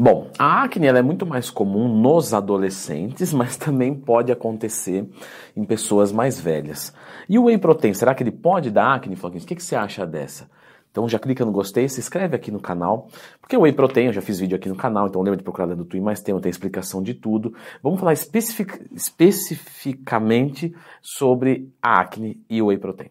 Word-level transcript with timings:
Bom, 0.00 0.30
a 0.38 0.62
acne 0.62 0.86
ela 0.86 1.00
é 1.00 1.02
muito 1.02 1.26
mais 1.26 1.50
comum 1.50 1.88
nos 1.88 2.32
adolescentes, 2.32 3.32
mas 3.34 3.56
também 3.56 3.92
pode 3.92 4.30
acontecer 4.30 5.04
em 5.56 5.64
pessoas 5.64 6.12
mais 6.12 6.38
velhas. 6.38 6.94
E 7.28 7.36
o 7.36 7.46
whey 7.46 7.58
protein, 7.58 7.92
será 7.92 8.14
que 8.14 8.22
ele 8.22 8.30
pode 8.30 8.70
dar 8.70 8.94
acne, 8.94 9.16
Floquinhos? 9.16 9.42
O 9.42 9.46
que, 9.48 9.56
que 9.56 9.62
você 9.62 9.74
acha 9.74 10.06
dessa? 10.06 10.48
Então 10.92 11.08
já 11.08 11.18
clica 11.18 11.44
no 11.44 11.50
gostei, 11.50 11.88
se 11.88 11.98
inscreve 11.98 12.36
aqui 12.36 12.52
no 12.52 12.60
canal, 12.60 13.08
porque 13.40 13.56
o 13.56 13.62
Whey 13.62 13.72
Protein, 13.72 14.06
eu 14.06 14.12
já 14.12 14.22
fiz 14.22 14.38
vídeo 14.38 14.56
aqui 14.56 14.68
no 14.68 14.76
canal, 14.76 15.06
então 15.06 15.20
lembra 15.20 15.36
de 15.36 15.42
procurar 15.42 15.66
dentro 15.66 15.84
do 15.84 15.88
Twin 15.88 16.00
mais 16.00 16.20
tempo, 16.20 16.40
tem 16.40 16.48
explicação 16.48 17.02
de 17.02 17.14
tudo. 17.14 17.54
Vamos 17.82 18.00
falar 18.00 18.12
especific, 18.12 18.80
especificamente 18.92 20.74
sobre 21.02 21.72
a 21.82 22.00
acne 22.00 22.40
e 22.48 22.62
o 22.62 22.66
Whey 22.66 22.78
Protein. 22.78 23.10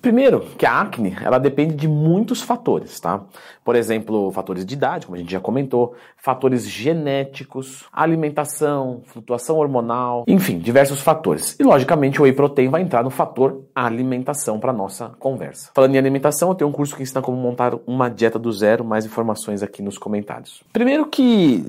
Primeiro, 0.00 0.40
que 0.58 0.66
a 0.66 0.80
acne, 0.80 1.16
ela 1.22 1.38
depende 1.38 1.74
de 1.74 1.88
muitos 1.88 2.42
fatores, 2.42 2.98
tá? 3.00 3.22
Por 3.64 3.76
exemplo, 3.76 4.30
fatores 4.32 4.64
de 4.64 4.74
idade, 4.74 5.06
como 5.06 5.16
a 5.16 5.18
gente 5.18 5.30
já 5.30 5.40
comentou, 5.40 5.94
fatores 6.16 6.68
genéticos, 6.68 7.84
alimentação, 7.92 9.02
flutuação 9.06 9.56
hormonal, 9.58 10.24
enfim, 10.26 10.58
diversos 10.58 11.00
fatores. 11.00 11.56
E 11.58 11.62
logicamente 11.62 12.20
o 12.20 12.24
whey 12.24 12.32
protein 12.32 12.68
vai 12.68 12.82
entrar 12.82 13.02
no 13.04 13.10
fator 13.10 13.62
alimentação 13.74 14.58
para 14.58 14.72
nossa 14.72 15.10
conversa. 15.18 15.70
Falando 15.74 15.94
em 15.94 15.98
alimentação, 15.98 16.48
eu 16.48 16.54
tenho 16.54 16.70
um 16.70 16.72
curso 16.72 16.96
que 16.96 17.02
ensina 17.02 17.22
como 17.22 17.36
montar 17.36 17.74
uma 17.86 18.08
dieta 18.08 18.38
do 18.38 18.52
zero, 18.52 18.84
mais 18.84 19.06
informações 19.06 19.62
aqui 19.62 19.82
nos 19.82 19.98
comentários. 19.98 20.62
Primeiro 20.72 21.06
que 21.06 21.64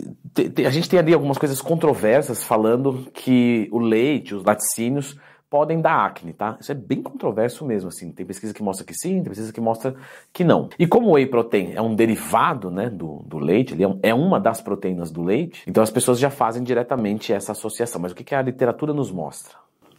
a 0.66 0.70
gente 0.70 0.90
tem 0.90 1.00
ali 1.00 1.14
algumas 1.14 1.38
coisas 1.38 1.62
controversas 1.62 2.44
falando 2.44 3.08
que 3.14 3.68
o 3.72 3.80
leite, 3.80 4.34
os 4.34 4.44
laticínios 4.44 5.16
podem 5.54 5.80
dar 5.80 6.04
acne, 6.04 6.34
tá? 6.34 6.58
Isso 6.60 6.72
é 6.72 6.76
bem 6.76 7.00
controverso 7.00 7.64
mesmo, 7.64 7.90
assim. 7.90 8.12
Tem 8.12 8.26
pesquisa 8.26 8.56
que 8.56 8.64
mostra 8.64 8.84
que 8.84 8.96
sim, 8.96 9.22
tem 9.22 9.26
pesquisa 9.26 9.54
que 9.54 9.62
mostra 9.62 9.94
que 10.34 10.44
não. 10.44 10.68
E 10.80 10.88
como 10.88 11.10
o 11.10 11.12
whey 11.12 11.28
protein 11.28 11.74
é 11.76 11.82
um 11.82 11.94
derivado, 11.94 12.72
né, 12.72 12.90
do, 12.90 13.22
do 13.24 13.38
leite, 13.38 13.76
ele 13.76 13.86
é, 13.86 13.96
é 14.02 14.14
uma 14.16 14.40
das 14.40 14.62
proteínas 14.62 15.12
do 15.12 15.22
leite, 15.22 15.62
então 15.68 15.84
as 15.84 15.92
pessoas 15.92 16.18
já 16.18 16.32
fazem 16.32 16.64
diretamente 16.64 17.32
essa 17.32 17.52
associação. 17.52 18.02
Mas 18.02 18.14
o 18.14 18.16
que, 18.16 18.24
que 18.24 18.34
a 18.34 18.42
literatura 18.42 18.96
nos 18.96 19.12
mostra? 19.12 19.54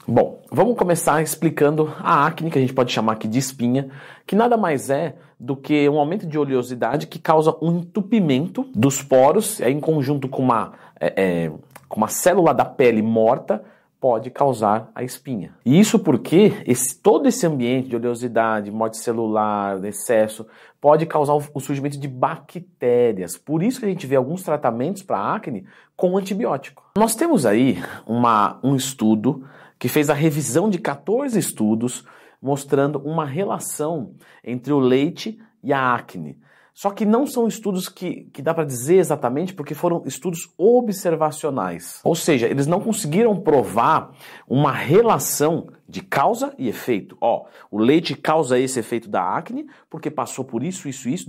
Bom, 0.09 0.43
vamos 0.51 0.77
começar 0.77 1.23
explicando 1.23 1.95
a 2.01 2.27
acne, 2.27 2.51
que 2.51 2.59
a 2.59 2.61
gente 2.61 2.75
pode 2.75 2.91
chamar 2.91 3.13
aqui 3.13 3.29
de 3.29 3.39
espinha, 3.39 3.91
que 4.27 4.35
nada 4.35 4.57
mais 4.57 4.91
é 4.91 5.15
do 5.39 5.55
que 5.55 5.89
um 5.89 6.01
aumento 6.01 6.27
de 6.27 6.37
oleosidade 6.37 7.07
que 7.07 7.21
causa 7.21 7.57
um 7.63 7.79
entupimento 7.79 8.67
dos 8.75 9.01
poros, 9.05 9.61
em 9.61 9.79
conjunto 9.79 10.29
com 10.29 10.43
uma, 10.43 10.73
é, 10.99 11.45
é, 11.45 11.53
com 11.89 11.99
uma 11.99 12.09
célula 12.09 12.53
da 12.53 12.65
pele 12.65 13.03
morta, 13.03 13.63
pode 14.05 14.31
causar 14.31 14.91
a 14.95 15.03
espinha. 15.03 15.55
E 15.65 15.81
isso 15.81 15.99
porque 15.99 16.63
esse, 16.67 17.01
todo 17.01 17.27
esse 17.27 17.47
ambiente 17.47 17.89
de 17.89 17.97
oleosidade, 17.97 18.71
morte 18.71 18.99
celular, 18.99 19.83
excesso, 19.83 20.47
pode 20.79 21.07
causar 21.07 21.33
o, 21.33 21.43
o 21.55 21.59
surgimento 21.59 21.99
de 21.99 22.07
bactérias. 22.07 23.39
Por 23.39 23.63
isso 23.63 23.81
que 23.81 23.87
a 23.87 23.89
gente 23.89 24.07
vê 24.07 24.17
alguns 24.17 24.43
tratamentos 24.43 25.03
para 25.03 25.35
acne 25.35 25.65
com 25.97 26.19
antibiótico. 26.19 26.85
Nós 26.99 27.17
temos 27.17 27.47
aí 27.47 27.83
uma, 28.07 28.61
um 28.63 28.77
estudo 28.77 29.49
que 29.79 29.89
fez 29.89 30.11
a 30.11 30.15
revisão 30.15 30.69
de 30.69 30.77
14 30.77 31.39
estudos 31.39 32.05
mostrando 32.43 32.99
uma 32.99 33.25
relação 33.25 34.13
entre 34.45 34.71
o 34.71 34.81
leite 34.81 35.41
e 35.63 35.73
a 35.73 35.95
acne. 35.95 36.39
Só 36.75 36.91
que 36.91 37.07
não 37.07 37.25
são 37.25 37.47
estudos 37.47 37.89
que, 37.89 38.25
que 38.33 38.43
dá 38.43 38.53
para 38.53 38.65
dizer 38.65 38.97
exatamente 38.97 39.55
porque 39.55 39.75
foram 39.75 40.03
estudos 40.07 40.53
observacionais. 40.59 42.01
Ou 42.03 42.17
seja, 42.17 42.49
eles 42.49 42.67
não 42.67 42.81
conseguiram 42.81 43.41
provar 43.41 44.11
uma 44.49 44.73
relação 44.73 45.69
de 45.89 46.03
causa 46.03 46.53
e 46.59 46.69
efeito. 46.69 47.17
Ó, 47.21 47.47
o 47.71 47.79
leite 47.79 48.17
causa 48.17 48.59
esse 48.59 48.81
efeito 48.81 49.09
da 49.09 49.23
acne 49.23 49.69
porque 49.89 50.11
passou 50.11 50.45
por 50.45 50.65
isso, 50.65 50.89
isso, 50.89 51.09
isso, 51.09 51.27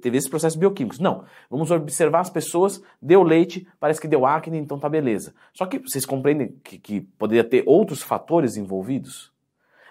teve 0.00 0.16
esses 0.16 0.30
processos 0.30 0.58
bioquímicos. 0.58 0.98
Não, 0.98 1.24
vamos 1.50 1.70
observar 1.70 2.20
as 2.20 2.30
pessoas, 2.30 2.82
deu 3.00 3.22
leite, 3.22 3.68
parece 3.78 4.00
que 4.00 4.08
deu 4.08 4.24
acne, 4.24 4.56
então 4.56 4.78
tá 4.78 4.88
beleza. 4.88 5.34
Só 5.52 5.66
que 5.66 5.78
vocês 5.78 6.06
compreendem 6.06 6.56
que, 6.64 6.78
que 6.78 7.00
poderia 7.18 7.44
ter 7.44 7.62
outros 7.66 8.00
fatores 8.00 8.56
envolvidos? 8.56 9.30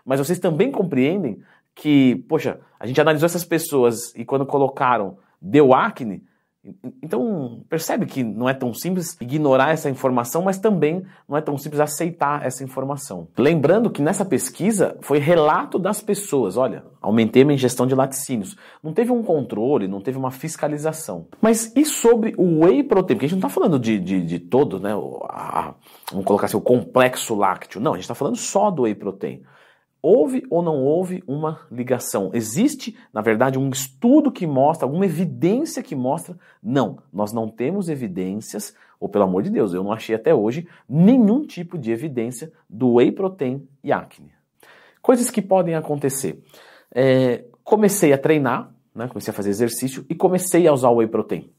Mas 0.03 0.19
vocês 0.19 0.39
também 0.39 0.71
compreendem 0.71 1.43
que, 1.75 2.15
poxa, 2.29 2.59
a 2.79 2.87
gente 2.87 2.99
analisou 2.99 3.25
essas 3.25 3.43
pessoas 3.43 4.15
e 4.15 4.23
quando 4.23 4.45
colocaram 4.45 5.17
deu 5.41 5.73
acne, 5.73 6.23
então 7.03 7.63
percebe 7.69 8.07
que 8.07 8.23
não 8.23 8.49
é 8.49 8.53
tão 8.53 8.73
simples 8.73 9.15
ignorar 9.21 9.71
essa 9.71 9.87
informação, 9.87 10.41
mas 10.41 10.57
também 10.57 11.05
não 11.29 11.37
é 11.37 11.41
tão 11.41 11.57
simples 11.57 11.79
aceitar 11.79 12.43
essa 12.43 12.63
informação. 12.63 13.27
Lembrando 13.37 13.91
que 13.91 14.01
nessa 14.01 14.25
pesquisa 14.25 14.97
foi 15.01 15.19
relato 15.19 15.77
das 15.77 16.01
pessoas, 16.01 16.57
olha, 16.57 16.83
aumentei 16.99 17.43
minha 17.43 17.53
ingestão 17.53 17.85
de 17.85 17.93
laticínios. 17.93 18.55
Não 18.81 18.93
teve 18.93 19.11
um 19.11 19.21
controle, 19.21 19.87
não 19.87 20.01
teve 20.01 20.17
uma 20.17 20.31
fiscalização. 20.31 21.27
Mas 21.39 21.71
e 21.75 21.85
sobre 21.85 22.33
o 22.35 22.65
whey 22.65 22.81
protein? 22.81 23.15
Porque 23.15 23.27
a 23.27 23.29
gente 23.29 23.39
não 23.39 23.47
está 23.47 23.61
falando 23.61 23.77
de, 23.77 23.99
de, 23.99 24.21
de, 24.21 24.39
todo, 24.39 24.79
né? 24.79 24.91
A, 25.29 25.75
vamos 26.09 26.25
colocar 26.25 26.47
assim, 26.47 26.57
o 26.57 26.61
complexo 26.61 27.35
lácteo. 27.35 27.79
Não, 27.79 27.91
a 27.91 27.95
gente 27.95 28.05
está 28.05 28.15
falando 28.15 28.37
só 28.37 28.71
do 28.71 28.83
whey 28.83 28.95
protein. 28.95 29.43
Houve 30.07 30.45
ou 30.51 30.61
não 30.61 30.83
houve 30.83 31.23
uma 31.25 31.61
ligação? 31.71 32.29
Existe, 32.31 32.95
na 33.11 33.21
verdade, 33.21 33.57
um 33.57 33.71
estudo 33.71 34.31
que 34.31 34.45
mostra, 34.45 34.85
alguma 34.85 35.03
evidência 35.03 35.81
que 35.81 35.95
mostra? 35.95 36.37
Não, 36.61 36.99
nós 37.11 37.33
não 37.33 37.49
temos 37.49 37.89
evidências, 37.89 38.75
ou 38.99 39.09
pelo 39.09 39.23
amor 39.23 39.41
de 39.41 39.49
Deus, 39.49 39.73
eu 39.73 39.83
não 39.83 39.91
achei 39.91 40.15
até 40.15 40.31
hoje 40.31 40.67
nenhum 40.87 41.41
tipo 41.41 41.75
de 41.75 41.91
evidência 41.91 42.51
do 42.69 42.93
whey 42.93 43.11
protein 43.11 43.67
e 43.83 43.91
acne. 43.91 44.31
Coisas 45.01 45.31
que 45.31 45.41
podem 45.41 45.73
acontecer. 45.73 46.39
É, 46.93 47.43
comecei 47.63 48.13
a 48.13 48.17
treinar, 48.19 48.71
né, 48.93 49.07
comecei 49.07 49.31
a 49.31 49.35
fazer 49.35 49.49
exercício 49.49 50.05
e 50.07 50.13
comecei 50.13 50.67
a 50.67 50.71
usar 50.71 50.89
o 50.89 50.97
whey 50.97 51.07
protein. 51.07 51.51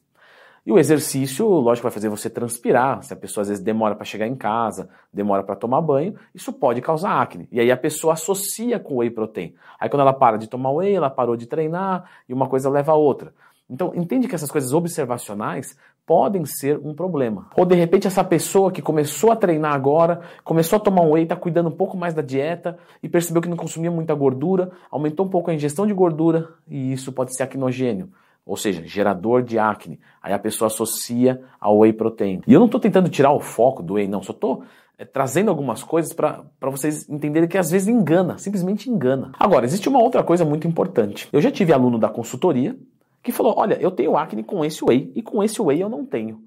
E 0.67 0.73
o 0.73 0.81
exercício, 0.81 1.47
lógico, 1.47 1.85
vai 1.85 1.93
fazer 1.93 2.09
você 2.09 2.29
transpirar. 2.29 3.01
Se 3.05 3.13
a 3.13 3.17
pessoa 3.17 3.43
às 3.43 3.49
vezes 3.49 3.63
demora 3.63 3.95
para 3.95 4.05
chegar 4.05 4.27
em 4.27 4.35
casa, 4.35 4.89
demora 5.13 5.45
para 5.45 5.55
tomar 5.55 5.81
banho, 5.81 6.17
isso 6.35 6.53
pode 6.53 6.83
causar 6.83 7.23
acne. 7.23 7.49
E 7.53 7.61
aí 7.61 7.71
a 7.71 7.77
pessoa 7.77 8.15
associa 8.15 8.81
com 8.81 8.97
whey 8.97 9.09
protein. 9.09 9.55
Aí 9.79 9.89
quando 9.89 10.01
ela 10.01 10.13
para 10.13 10.37
de 10.37 10.49
tomar 10.49 10.73
whey, 10.73 10.97
ela 10.97 11.09
parou 11.09 11.37
de 11.37 11.47
treinar 11.47 12.11
e 12.29 12.35
uma 12.35 12.49
coisa 12.49 12.69
leva 12.69 12.91
a 12.91 12.97
outra. 12.97 13.33
Então 13.71 13.93
entende 13.95 14.27
que 14.27 14.35
essas 14.35 14.51
coisas 14.51 14.73
observacionais 14.73 15.79
podem 16.05 16.45
ser 16.45 16.81
um 16.83 16.93
problema. 16.93 17.47
Ou 17.57 17.65
de 17.65 17.77
repente 17.77 18.09
essa 18.09 18.25
pessoa 18.25 18.73
que 18.73 18.83
começou 18.83 19.31
a 19.31 19.37
treinar 19.37 19.73
agora, 19.73 20.21
começou 20.43 20.79
a 20.79 20.81
tomar 20.81 21.03
um 21.03 21.13
whey, 21.13 21.23
está 21.23 21.37
cuidando 21.37 21.69
um 21.69 21.77
pouco 21.77 21.97
mais 21.97 22.13
da 22.13 22.23
dieta 22.23 22.77
e 23.01 23.09
percebeu 23.09 23.41
que 23.41 23.49
não 23.49 23.57
consumia 23.57 23.91
muita 23.91 24.15
gordura, 24.17 24.73
aumentou 24.91 25.27
um 25.27 25.31
pouco 25.31 25.49
a 25.49 25.55
ingestão 25.55 25.87
de 25.87 25.95
gordura 25.95 26.49
e 26.69 26.93
isso 26.93 27.13
pode 27.13 27.37
ser 27.37 27.45
acnogênio 27.45 28.11
ou 28.47 28.57
seja, 28.57 28.87
gerador 28.87 29.43
de 29.43 29.59
acne. 29.59 29.99
Aí 30.23 30.33
a 30.33 30.39
pessoa 30.39 30.69
associa 30.69 31.43
ao 31.61 31.81
whey 31.81 31.93
protein. 31.93 32.41
E 32.47 32.53
eu 32.53 32.61
não 32.61 32.67
estou 32.67 32.81
tentando 32.81 33.09
tirar 33.09 33.33
o 33.33 33.41
foco 33.41 33.83
do 33.83 33.95
whey, 33.95 34.07
não, 34.07 34.23
só 34.23 34.33
estou 34.33 34.63
é, 34.97 35.05
trazendo 35.05 35.51
algumas 35.51 35.83
coisas 35.83 36.13
para 36.13 36.45
vocês 36.63 37.09
entenderem 37.09 37.49
que 37.49 37.59
às 37.59 37.71
vezes 37.71 37.89
engana, 37.89 38.39
simplesmente 38.39 38.89
engana. 38.89 39.33
Agora, 39.39 39.67
existe 39.67 39.89
uma 39.89 40.01
outra 40.01 40.23
coisa 40.23 40.45
muito 40.45 40.69
importante. 40.69 41.29
Eu 41.33 41.41
já 41.41 41.51
tive 41.51 41.73
aluno 41.73 41.99
da 41.99 42.09
consultoria 42.09 42.79
que 43.21 43.33
falou: 43.33 43.55
olha, 43.57 43.75
eu 43.81 43.91
tenho 43.91 44.17
acne 44.17 44.45
com 44.45 44.65
esse 44.65 44.85
whey 44.85 45.11
e 45.17 45.21
com 45.21 45.43
esse 45.43 45.61
whey 45.61 45.83
eu 45.83 45.89
não 45.89 46.07
tenho. 46.07 46.41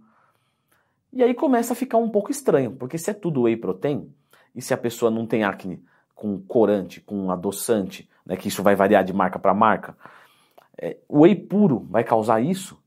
E 1.12 1.22
aí 1.22 1.34
começa 1.34 1.74
a 1.74 1.76
ficar 1.76 1.98
um 1.98 2.10
pouco 2.10 2.32
estranho, 2.32 2.72
porque 2.72 2.98
se 2.98 3.12
é 3.12 3.14
tudo 3.14 3.42
whey 3.42 3.58
protein, 3.58 4.10
e 4.56 4.62
se 4.62 4.74
a 4.74 4.78
pessoa 4.78 5.12
não 5.12 5.26
tem 5.26 5.44
acne 5.44 5.84
com 6.16 6.40
corante, 6.40 7.02
com 7.02 7.32
adoçante, 7.32 8.10
né, 8.26 8.36
que 8.36 8.48
isso 8.48 8.62
vai 8.62 8.76
variar 8.76 9.04
de 9.04 9.14
marca 9.14 9.40
para 9.40 9.54
marca, 9.54 9.96
é, 10.82 10.98
o 11.08 11.22
whey 11.22 11.36
puro 11.36 11.86
vai 11.90 12.04
causar 12.04 12.42
isso? 12.42 12.78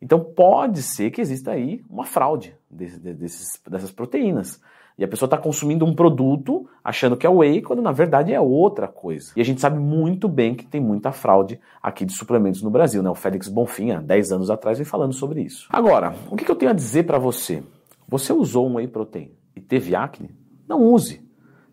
Então 0.00 0.20
pode 0.20 0.82
ser 0.82 1.10
que 1.10 1.20
exista 1.20 1.52
aí 1.52 1.82
uma 1.88 2.04
fraude 2.04 2.54
desse, 2.70 2.98
desses, 2.98 3.48
dessas 3.68 3.92
proteínas. 3.92 4.60
E 4.98 5.04
a 5.04 5.08
pessoa 5.08 5.26
está 5.26 5.38
consumindo 5.38 5.86
um 5.86 5.94
produto 5.94 6.68
achando 6.84 7.16
que 7.16 7.26
é 7.26 7.30
whey, 7.30 7.62
quando 7.62 7.80
na 7.80 7.92
verdade 7.92 8.32
é 8.32 8.40
outra 8.40 8.86
coisa. 8.86 9.32
E 9.34 9.40
a 9.40 9.44
gente 9.44 9.60
sabe 9.60 9.78
muito 9.78 10.28
bem 10.28 10.54
que 10.54 10.66
tem 10.66 10.80
muita 10.80 11.12
fraude 11.12 11.58
aqui 11.82 12.04
de 12.04 12.12
suplementos 12.12 12.62
no 12.62 12.70
Brasil. 12.70 13.02
Né? 13.02 13.08
O 13.08 13.14
Félix 13.14 13.48
Bonfim, 13.48 13.92
há 13.92 14.00
10 14.00 14.32
anos 14.32 14.50
atrás, 14.50 14.76
vem 14.76 14.84
falando 14.84 15.14
sobre 15.14 15.40
isso. 15.40 15.66
Agora, 15.70 16.14
o 16.30 16.36
que, 16.36 16.44
que 16.44 16.50
eu 16.50 16.56
tenho 16.56 16.70
a 16.70 16.74
dizer 16.74 17.04
para 17.04 17.18
você? 17.18 17.62
Você 18.06 18.32
usou 18.32 18.68
um 18.68 18.74
whey 18.74 18.86
protein 18.86 19.30
e 19.56 19.60
teve 19.60 19.94
acne? 19.94 20.30
Não 20.68 20.82
use. 20.82 21.22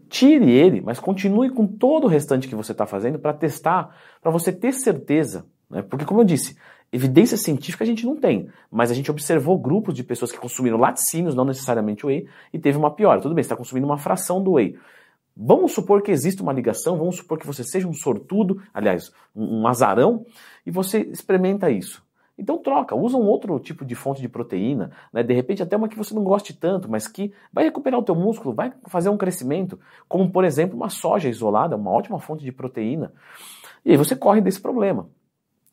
Tire 0.10 0.50
ele, 0.50 0.82
mas 0.82 1.00
continue 1.00 1.52
com 1.52 1.68
todo 1.68 2.06
o 2.06 2.08
restante 2.08 2.48
que 2.48 2.56
você 2.56 2.72
está 2.72 2.86
fazendo 2.86 3.20
para 3.20 3.32
testar, 3.32 3.96
para 4.22 4.32
você 4.32 4.52
ter 4.52 4.74
certeza. 4.74 5.46
Né? 5.70 5.84
Porque, 5.84 6.04
como 6.04 6.22
eu 6.22 6.26
disse, 6.26 6.58
evidência 6.92 7.38
científica 7.38 7.84
a 7.84 7.88
gente 7.88 8.06
não 8.06 8.16
tem, 8.16 8.50
mas 8.72 8.90
a 8.90 8.96
gente 8.96 9.12
observou 9.12 9.58
grupos 9.58 9.94
de 9.94 10.04
pessoas 10.04 10.32
que 10.32 10.40
consumiram 10.40 10.78
laticínios, 10.78 11.36
não 11.36 11.46
necessariamente 11.46 12.06
whey, 12.06 12.28
e 12.52 12.58
teve 12.58 12.78
uma 12.78 12.94
piora. 12.94 13.22
Tudo 13.22 13.36
bem, 13.36 13.44
você 13.44 13.48
está 13.48 13.56
consumindo 13.56 13.86
uma 13.86 13.98
fração 13.98 14.44
do 14.44 14.54
whey. 14.54 14.76
Vamos 15.38 15.72
supor 15.72 16.02
que 16.02 16.12
existe 16.12 16.42
uma 16.42 16.52
ligação, 16.52 16.98
vamos 16.98 17.16
supor 17.16 17.38
que 17.38 17.48
você 17.48 17.64
seja 17.64 17.88
um 17.88 17.94
sortudo, 17.94 18.62
aliás, 18.74 19.12
um 19.34 19.66
azarão, 19.68 20.26
e 20.66 20.72
você 20.72 21.02
experimenta 21.02 21.70
isso. 21.70 22.04
Então 22.40 22.58
troca, 22.58 22.96
usa 22.96 23.18
um 23.18 23.28
outro 23.28 23.60
tipo 23.60 23.84
de 23.84 23.94
fonte 23.96 24.22
de 24.22 24.30
proteína, 24.30 24.92
né? 25.12 25.22
de 25.22 25.34
repente 25.34 25.62
até 25.62 25.76
uma 25.76 25.90
que 25.90 25.98
você 25.98 26.16
não 26.16 26.24
goste 26.24 26.54
tanto, 26.54 26.90
mas 26.90 27.06
que 27.06 27.34
vai 27.52 27.66
recuperar 27.66 28.00
o 28.00 28.04
teu 28.04 28.16
músculo, 28.16 28.56
vai 28.56 28.72
fazer 28.88 29.10
um 29.10 29.18
crescimento, 29.18 29.78
como 30.08 30.32
por 30.32 30.46
exemplo 30.46 30.78
uma 30.78 30.90
soja 30.90 31.28
isolada, 31.28 31.76
uma 31.76 31.92
ótima 31.92 32.18
fonte 32.18 32.46
de 32.46 32.52
proteína. 32.52 33.12
E 33.84 33.92
aí 33.92 33.98
você 33.98 34.16
corre 34.16 34.40
desse 34.40 34.62
problema. 34.62 35.10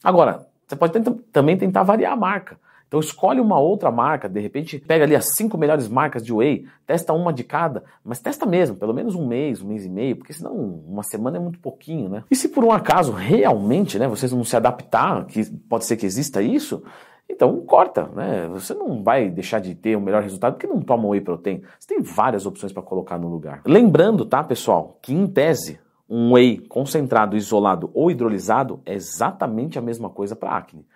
Agora, 0.03 0.47
você 0.67 0.75
pode 0.75 1.01
também 1.33 1.57
tentar 1.57 1.85
variar 1.85 2.13
a 2.13 2.17
marca. 2.17 2.59
Então 2.89 3.01
escolhe 3.01 3.41
uma 3.41 3.59
outra 3.59 3.91
marca, 3.91 4.29
de 4.29 4.41
repente 4.41 4.79
pega 4.79 5.05
ali 5.05 5.17
as 5.17 5.35
cinco 5.37 5.59
melhores 5.59 5.89
marcas 5.89 6.25
de 6.25 6.33
whey, 6.33 6.67
testa 6.87 7.13
uma 7.13 7.33
de 7.33 7.43
cada, 7.43 7.83
mas 8.05 8.21
testa 8.21 8.47
mesmo, 8.47 8.77
pelo 8.77 8.95
menos 8.95 9.15
um 9.15 9.27
mês, 9.27 9.61
um 9.61 9.69
mês 9.69 9.85
e 9.85 9.89
meio, 9.89 10.17
porque 10.17 10.33
senão 10.33 10.55
uma 10.55 11.03
semana 11.03 11.37
é 11.37 11.41
muito 11.41 11.59
pouquinho, 11.59 12.09
né? 12.09 12.23
E 12.31 12.37
se 12.37 12.49
por 12.49 12.65
um 12.65 12.71
acaso 12.71 13.13
realmente, 13.13 13.99
né, 13.99 14.07
vocês 14.07 14.33
não 14.33 14.45
se 14.45 14.57
adaptar, 14.57 15.27
que 15.27 15.45
pode 15.69 15.85
ser 15.85 15.97
que 15.97 16.07
exista 16.07 16.41
isso, 16.41 16.83
então 17.29 17.61
corta, 17.63 18.09
né? 18.15 18.49
Você 18.53 18.73
não 18.73 19.03
vai 19.03 19.29
deixar 19.29 19.61
de 19.61 19.75
ter 19.75 19.97
o 19.97 19.99
um 19.99 20.03
melhor 20.03 20.23
resultado 20.23 20.55
porque 20.55 20.67
não 20.67 20.81
toma 20.81 21.09
whey 21.09 21.21
protein. 21.21 21.63
Você 21.79 21.89
tem 21.89 22.01
várias 22.01 22.47
opções 22.47 22.73
para 22.73 22.83
colocar 22.83 23.19
no 23.19 23.29
lugar. 23.29 23.63
Lembrando, 23.67 24.25
tá, 24.25 24.45
pessoal, 24.45 24.97
que 25.03 25.13
em 25.13 25.27
tese 25.27 25.81
um 26.09 26.35
whey 26.35 26.59
concentrado, 26.59 27.37
isolado 27.37 27.91
ou 27.93 28.11
hidrolisado 28.11 28.81
é 28.87 28.95
exatamente 28.95 29.77
a 29.77 29.83
mesma 29.83 30.09
coisa 30.09 30.37
para 30.37 30.57
acne. 30.57 30.87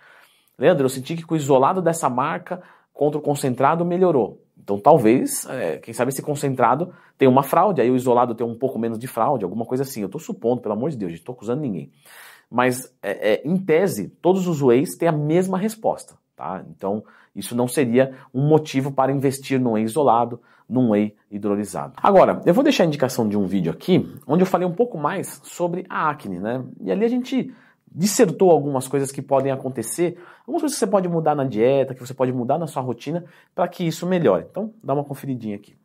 Leandro, 0.61 0.85
eu 0.85 0.91
senti 0.91 1.17
que 1.17 1.25
o 1.33 1.37
isolado 1.37 1.81
dessa 1.81 2.11
marca 2.11 2.63
contra 2.93 3.19
o 3.19 3.23
concentrado 3.23 3.83
melhorou. 3.83 4.45
Então 4.63 4.79
talvez, 4.79 5.47
é, 5.49 5.79
quem 5.79 5.95
sabe 5.95 6.11
esse 6.11 6.21
concentrado 6.21 6.93
tem 7.17 7.27
uma 7.27 7.43
fraude, 7.43 7.81
aí 7.81 7.91
o 7.91 7.97
isolado 7.97 8.35
tem 8.35 8.47
um 8.47 8.55
pouco 8.55 8.79
menos 8.79 8.99
de 8.99 9.07
fraude, 9.07 9.43
alguma 9.43 9.65
coisa 9.65 9.85
assim. 9.85 10.03
Eu 10.03 10.07
estou 10.07 10.21
supondo, 10.21 10.61
pelo 10.61 10.75
amor 10.75 10.91
de 10.91 10.99
Deus, 10.99 11.13
não 11.13 11.17
estou 11.17 11.33
acusando 11.33 11.63
ninguém. 11.63 11.91
Mas, 12.51 12.95
é, 13.03 13.33
é, 13.33 13.43
em 13.43 13.57
tese, 13.57 14.09
todos 14.21 14.47
os 14.47 14.61
whey's 14.61 14.97
têm 14.97 15.09
a 15.09 15.13
mesma 15.13 15.57
resposta. 15.57 16.15
Tá? 16.37 16.63
Então, 16.69 17.03
isso 17.35 17.57
não 17.57 17.67
seria 17.67 18.15
um 18.35 18.47
motivo 18.47 18.93
para 18.93 19.13
investir 19.13 19.59
no 19.59 19.73
whey 19.73 19.85
isolado, 19.85 20.41
num 20.69 20.91
whey 20.91 21.17
hidrolisado. 21.31 21.95
Agora, 21.97 22.43
eu 22.45 22.53
vou 22.53 22.63
deixar 22.63 22.85
a 22.85 22.87
indicação 22.87 23.29
de 23.29 23.37
um 23.37 23.47
vídeo 23.47 23.73
aqui, 23.73 24.13
onde 24.27 24.43
eu 24.43 24.47
falei 24.47 24.67
um 24.67 24.73
pouco 24.73 24.99
mais 24.99 25.41
sobre 25.45 25.87
a 25.89 26.11
acne, 26.11 26.39
né? 26.39 26.63
E 26.81 26.93
ali 26.93 27.05
a 27.05 27.09
gente 27.09 27.53
dissertou 27.91 28.51
algumas 28.51 28.87
coisas 28.87 29.11
que 29.11 29.23
podem 29.23 29.51
acontecer, 29.51 30.19
algumas 30.41 30.63
coisas 30.63 30.77
que 30.77 30.85
você 30.85 30.91
pode 30.91 31.09
mudar 31.09 31.35
na 31.35 31.45
dieta, 31.45 31.95
que 31.95 32.01
você 32.01 32.15
pode 32.15 32.33
mudar 32.33 32.59
na 32.59 32.67
sua 32.67 32.83
rotina 32.83 33.25
para 33.55 33.67
que 33.67 33.85
isso 33.85 34.07
melhore. 34.07 34.47
Então, 34.51 34.73
dá 34.83 34.95
uma 34.95 35.05
conferidinha 35.05 35.57
aqui. 35.57 35.80